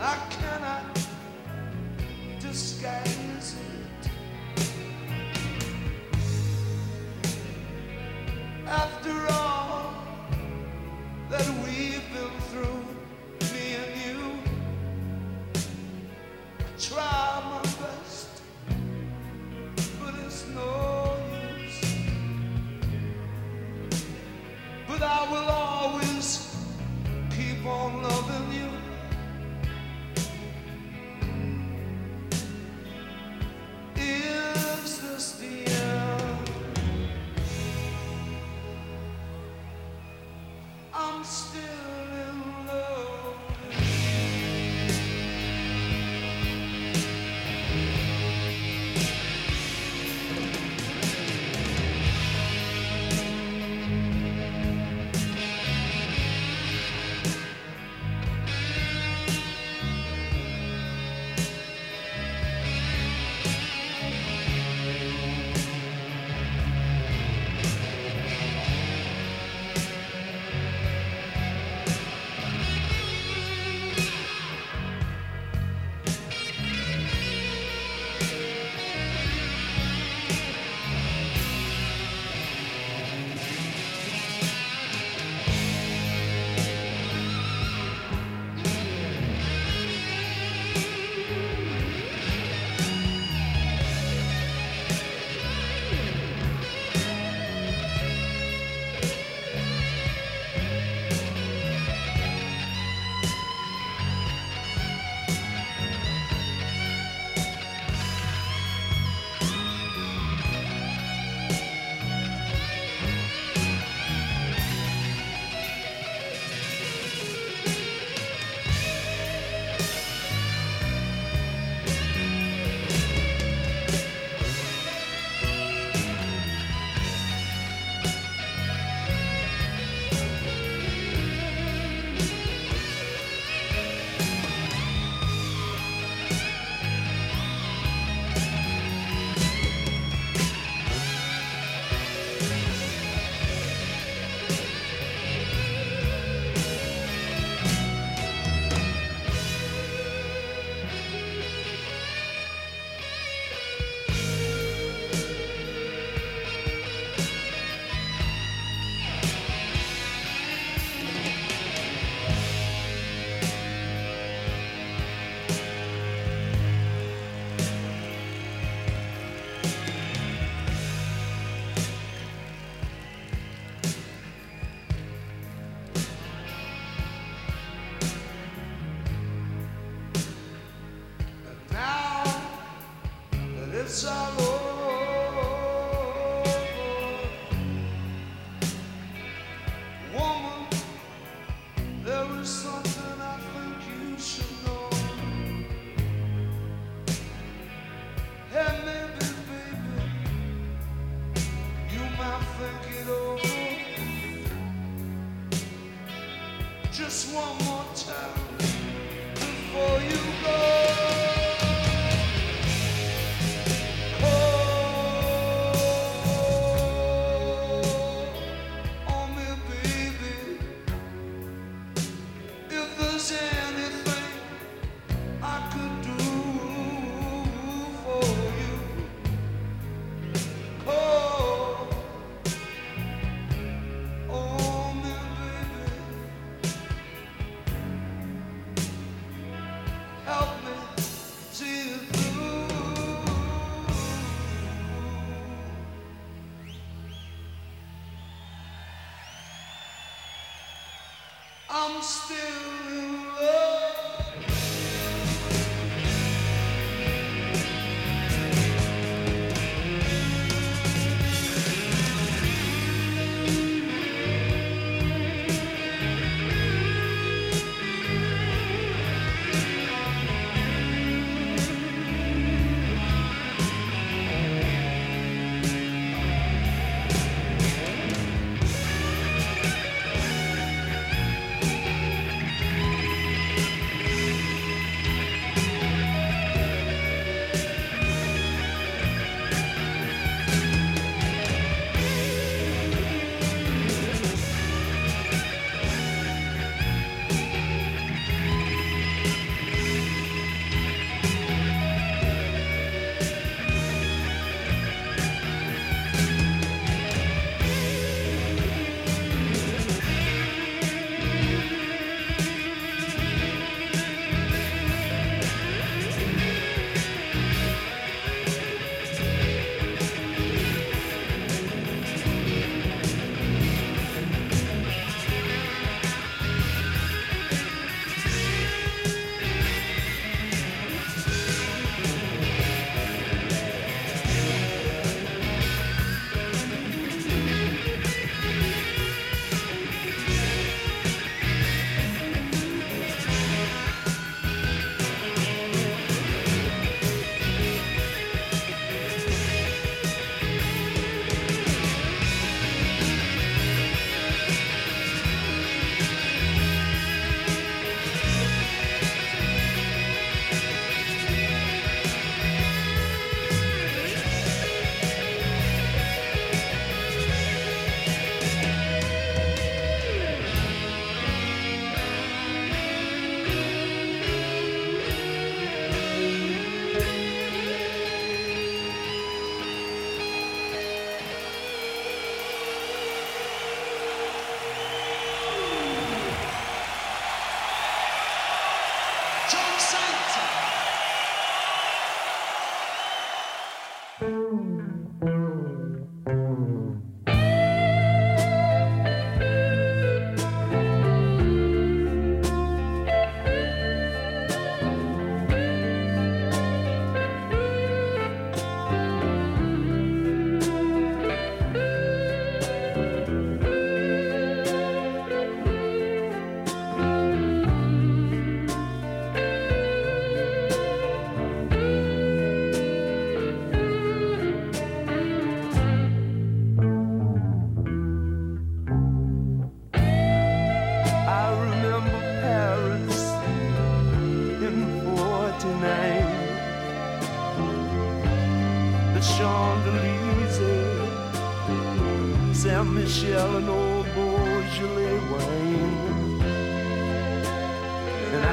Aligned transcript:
and 0.00 0.37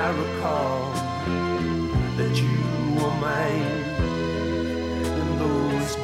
I 0.06 0.10
recall 0.12 0.92
that 2.18 2.40
you 2.40 2.60
were 2.94 3.16
mine 3.20 3.82
in 5.20 5.40
those 5.40 5.96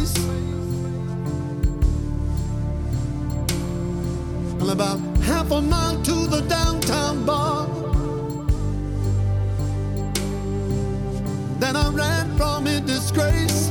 face. 0.00 0.16
And 4.60 4.70
about 4.70 4.98
half 5.22 5.50
a 5.50 5.60
mile 5.60 6.00
to 6.02 6.26
the 6.26 6.40
downtown 6.42 7.24
bar. 7.24 7.66
Then 11.58 11.76
I 11.76 11.88
ran 11.90 12.36
from 12.36 12.66
in 12.66 12.84
disgrace. 12.86 13.70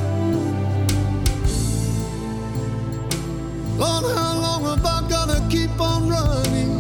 Lord, 3.77 4.03
how 4.15 4.39
long 4.39 4.63
have 4.65 4.85
I 4.85 5.07
gotta 5.09 5.41
keep 5.49 5.79
on 5.79 6.09
running? 6.09 6.75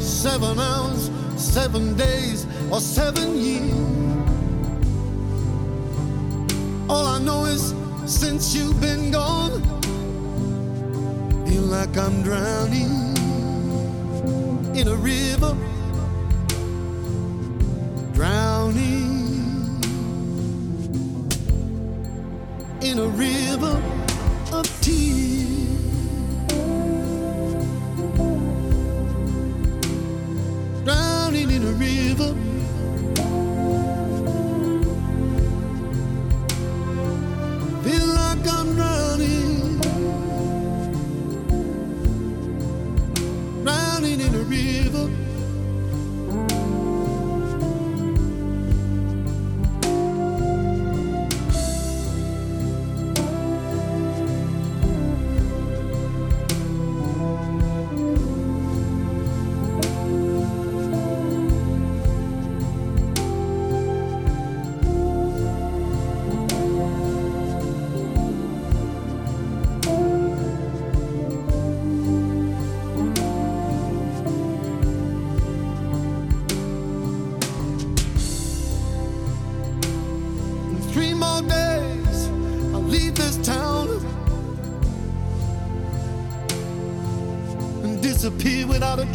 Seven 0.00 0.58
hours, 0.58 1.10
seven 1.36 1.96
days, 1.96 2.46
or 2.70 2.80
seven 2.80 3.36
years. 3.36 3.93
All 6.88 7.06
I 7.06 7.18
know 7.18 7.46
is 7.46 7.74
since 8.04 8.54
you've 8.54 8.80
been 8.80 9.10
gone, 9.10 9.62
feel 11.46 11.62
like 11.62 11.96
I'm 11.96 12.22
drowning 12.22 13.16
in 14.76 14.88
a 14.88 14.94
river, 14.94 15.56
drowning 18.12 19.80
in 22.82 22.98
a 22.98 23.08
river 23.08 23.93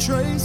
trace. 0.00 0.39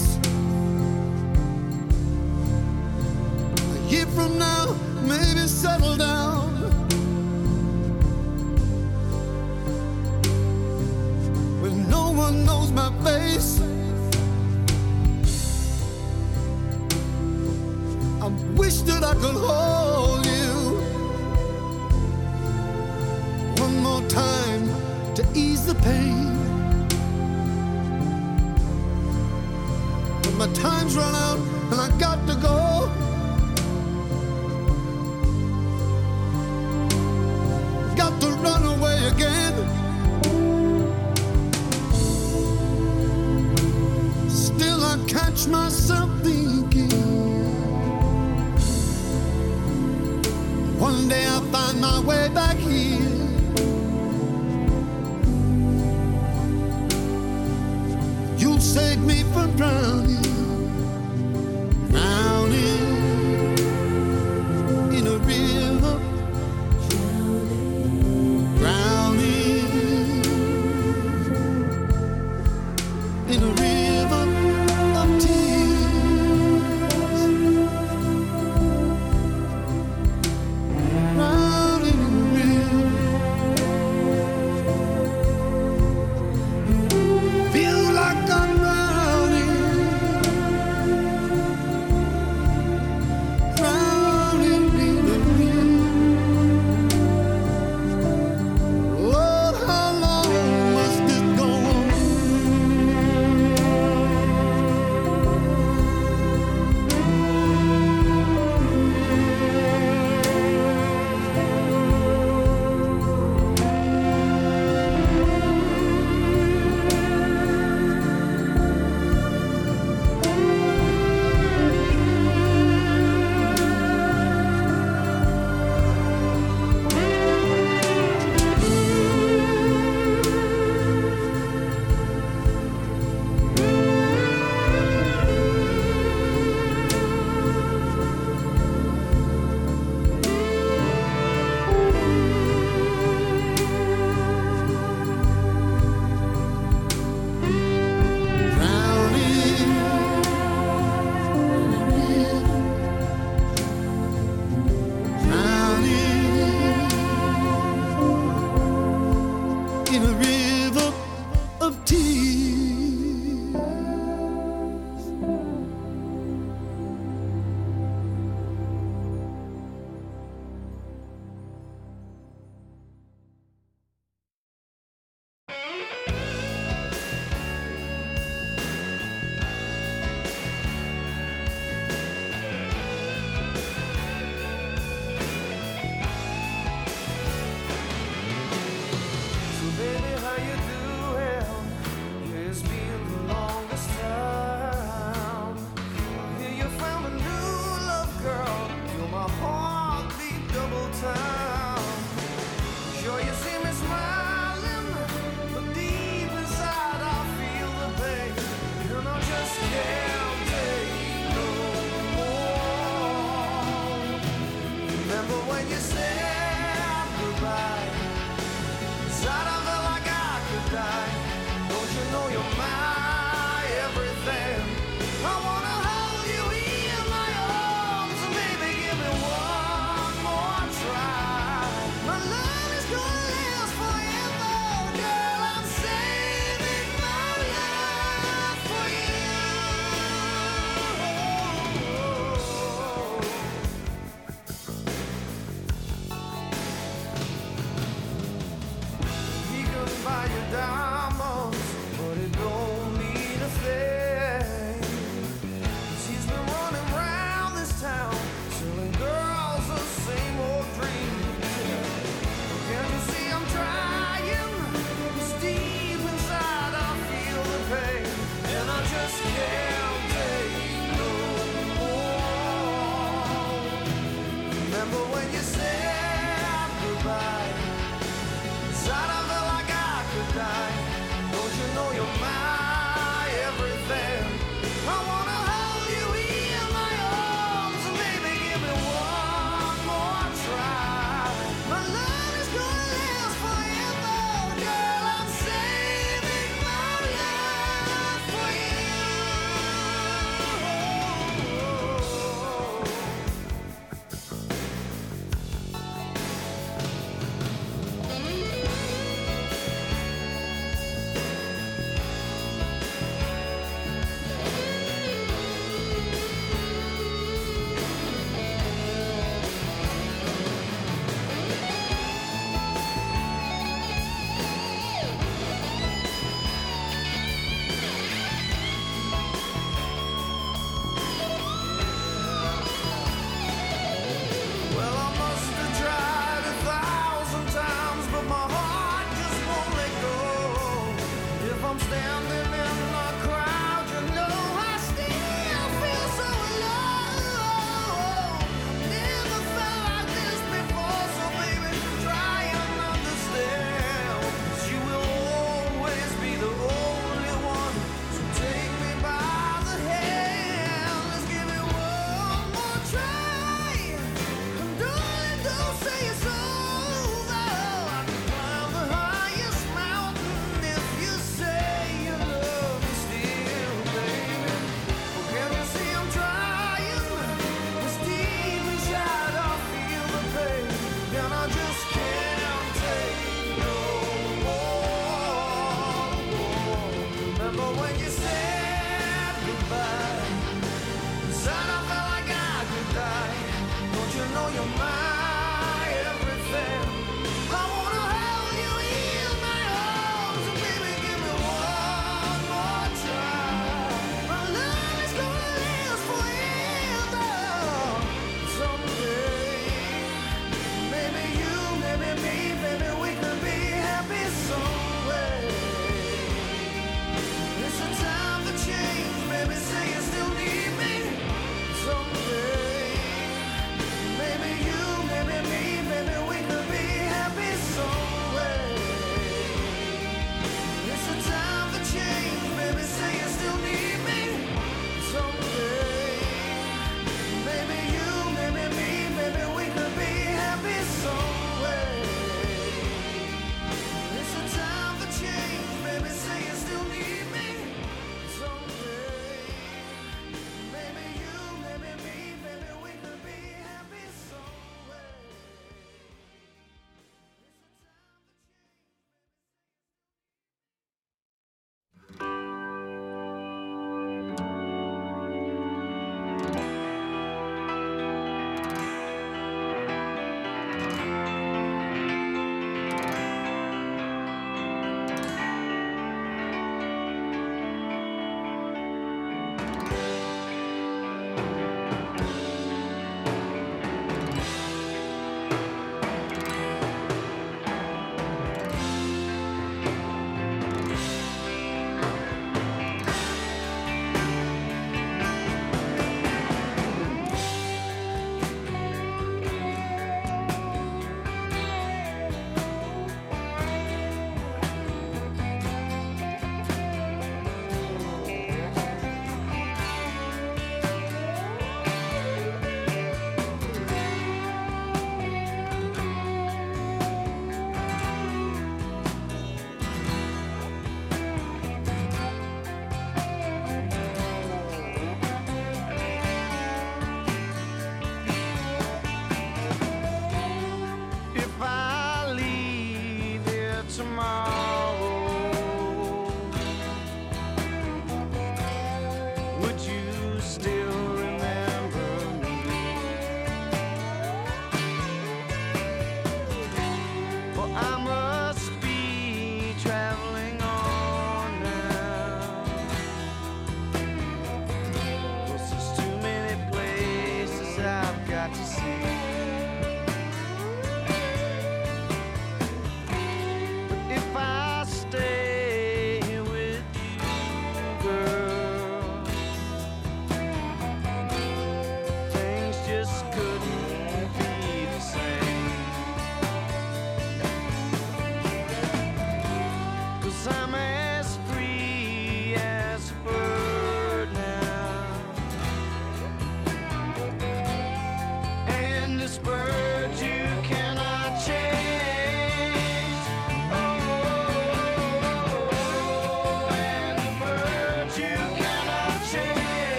Catch 45.15 45.47
myself 45.47 46.09
thinking. 46.23 46.91
One 50.77 51.07
day 51.07 51.25
I'll 51.25 51.41
find 51.53 51.79
my 51.79 52.01
way 52.01 52.27
back 52.33 52.57
here. 52.57 53.04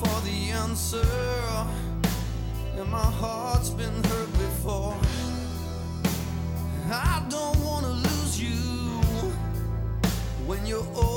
for 0.00 0.20
the 0.22 0.50
answer, 0.50 1.06
and 2.78 2.88
my 2.90 3.10
heart's 3.20 3.68
been 3.68 4.02
hurt 4.04 4.32
before. 4.32 4.96
I 6.90 7.22
don't 7.28 7.58
wanna 7.62 7.90
lose 7.90 8.40
you 8.40 8.56
when 10.46 10.64
you're 10.66 10.86
old. 10.94 11.09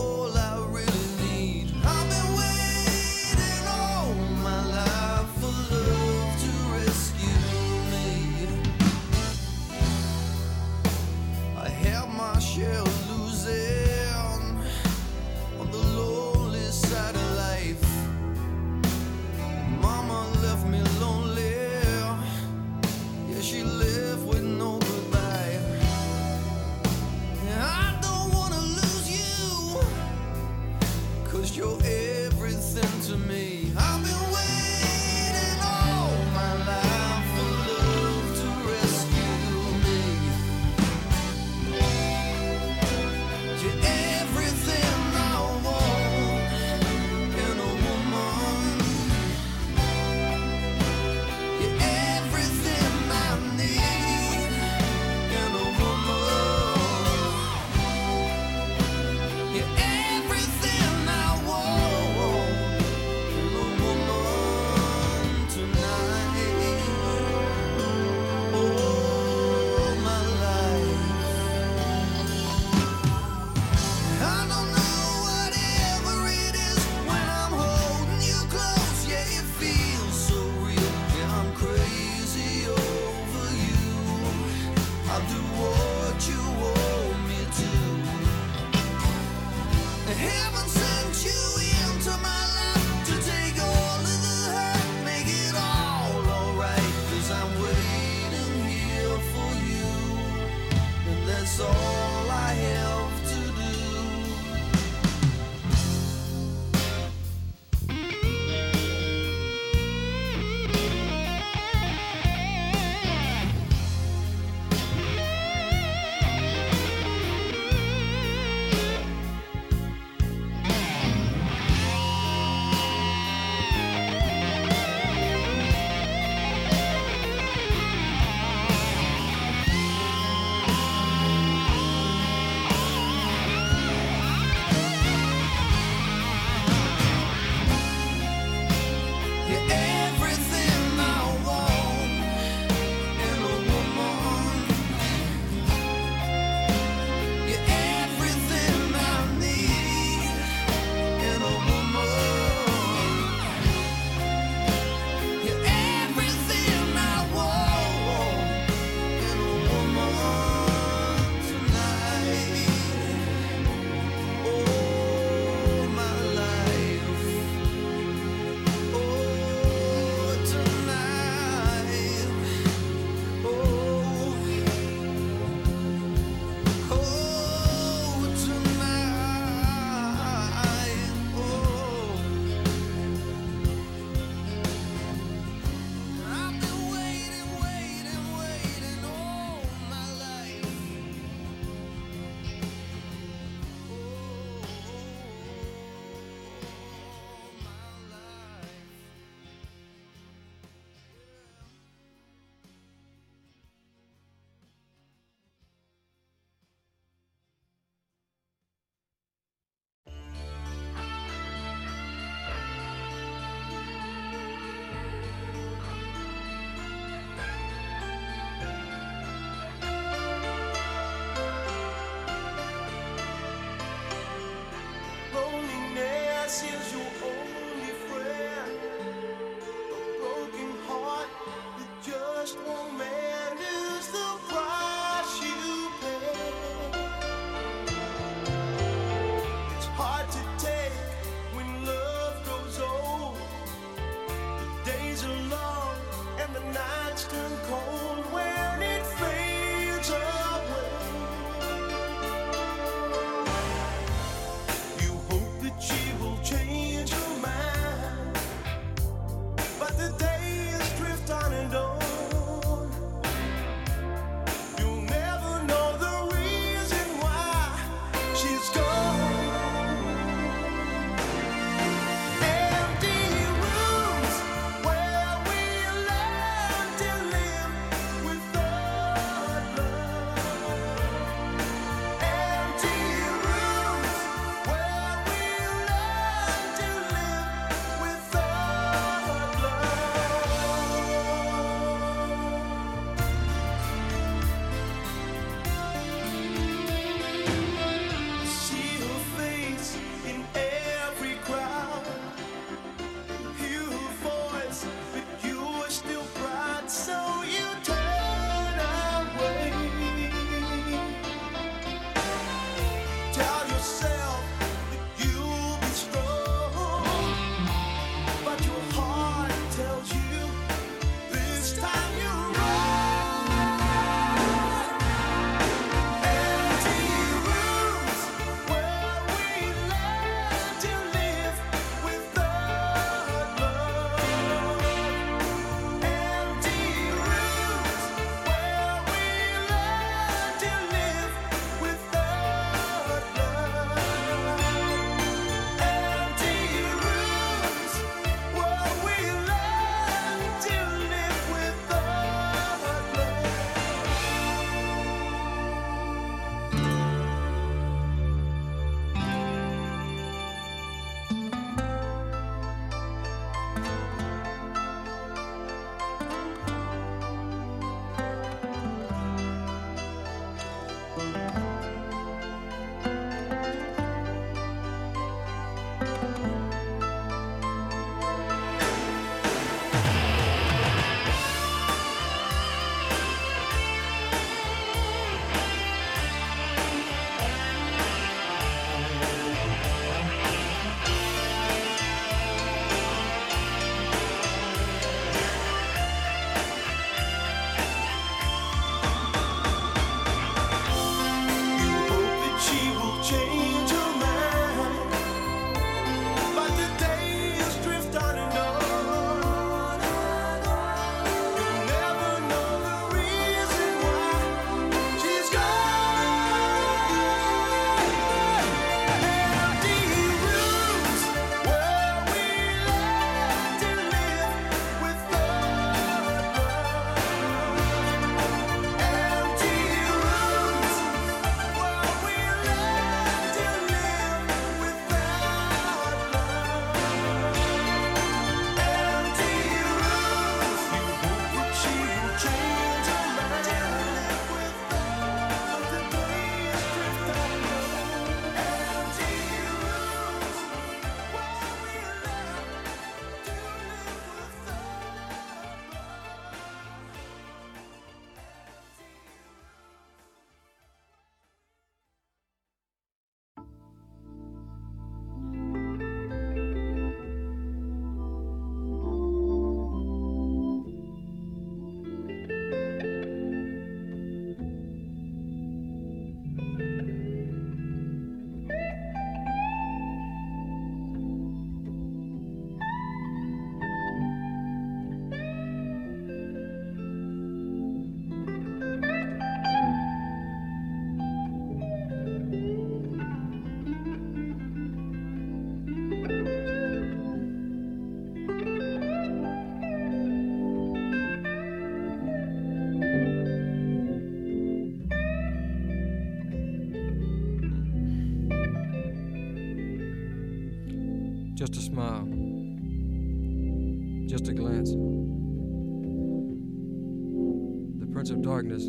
Darkness. 518.54 518.84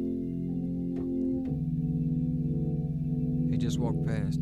He 3.51 3.57
just 3.57 3.79
walked 3.79 4.05
past. 4.05 4.39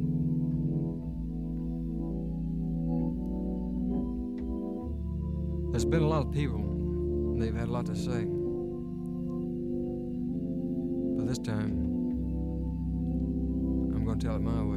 There's 5.71 5.85
been 5.85 6.03
a 6.03 6.09
lot 6.09 6.27
of 6.27 6.33
people, 6.33 6.59
and 6.59 7.41
they've 7.41 7.55
had 7.55 7.69
a 7.69 7.71
lot 7.71 7.87
to 7.87 7.95
say. 7.95 8.25
But 11.17 11.29
this 11.29 11.39
time, 11.39 11.71
I'm 13.95 14.05
going 14.05 14.19
to 14.19 14.27
tell 14.27 14.35
it 14.35 14.43
my 14.43 14.65
way. 14.65 14.72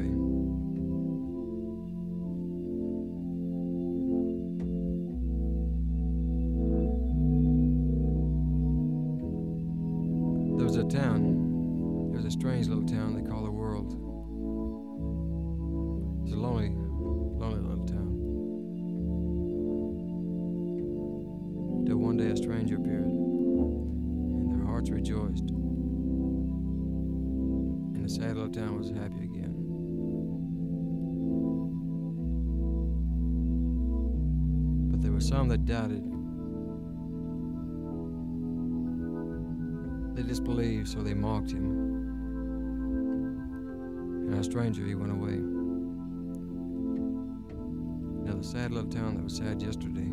Sad 48.66 48.74
little 48.74 48.90
town 48.90 49.14
that 49.14 49.24
was 49.24 49.38
sad 49.38 49.62
yesterday, 49.62 50.10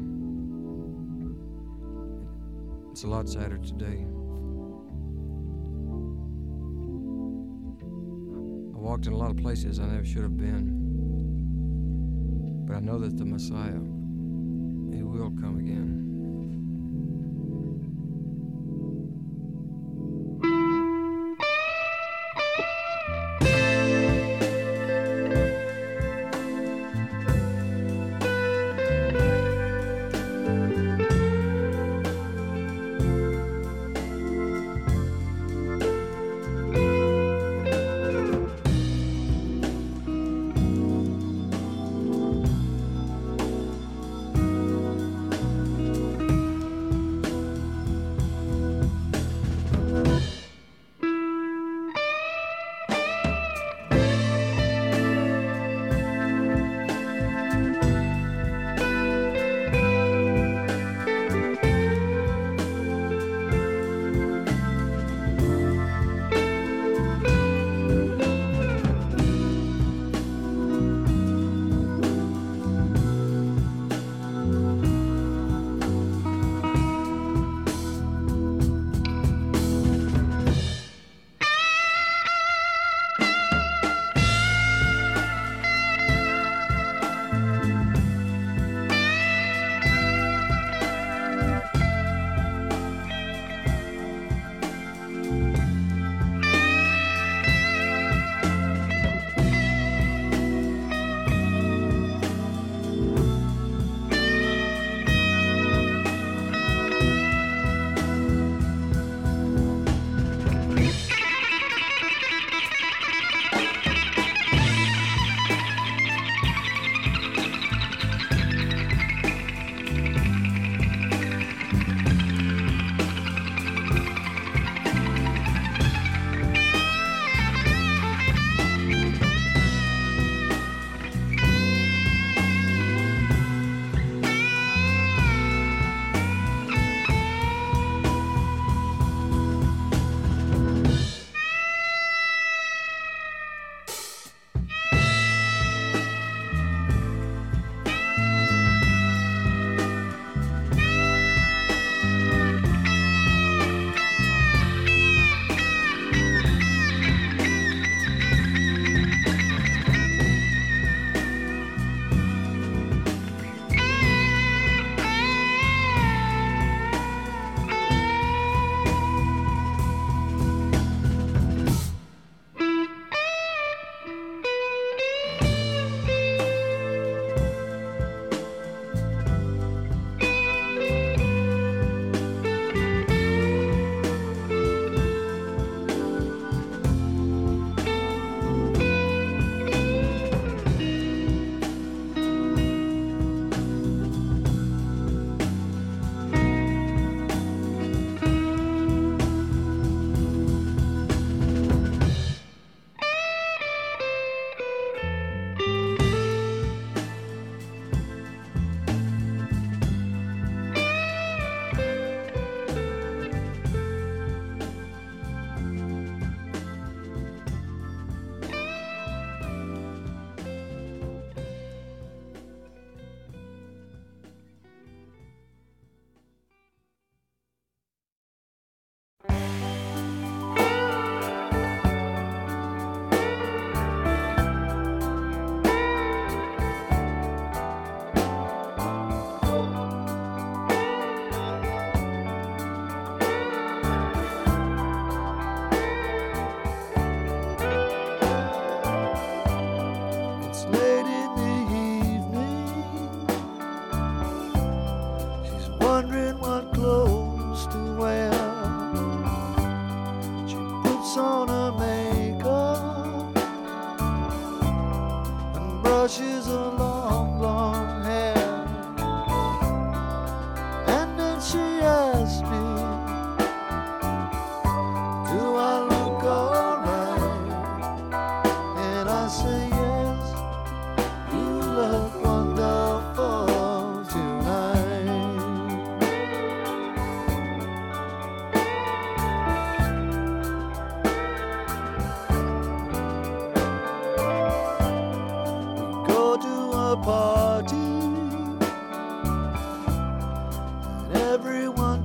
it's 2.90 3.02
a 3.02 3.06
lot 3.06 3.26
sadder 3.26 3.56
today. 3.56 4.04
I 8.74 8.78
walked 8.78 9.06
in 9.06 9.14
a 9.14 9.16
lot 9.16 9.30
of 9.30 9.38
places 9.38 9.80
I 9.80 9.86
never 9.86 10.04
should 10.04 10.20
have 10.20 10.36
been. 10.36 10.66
But 12.66 12.76
I 12.76 12.80
know 12.80 12.98
that 12.98 13.16
the 13.16 13.24
Messiah, 13.24 13.80
he 14.94 15.02
will 15.02 15.30
come 15.40 15.58
again. 15.58 16.11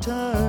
Everyone 0.05 0.46